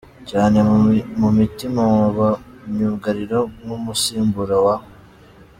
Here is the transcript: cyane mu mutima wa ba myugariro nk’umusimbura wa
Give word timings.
cyane 0.29 0.57
mu 1.21 1.27
mutima 1.37 1.81
wa 1.95 2.07
ba 2.17 2.29
myugariro 2.73 3.39
nk’umusimbura 3.61 4.57
wa 4.65 4.75